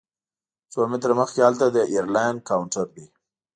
[0.71, 3.05] څو متره مخکې هلته د ایرلاین کاونټر دی.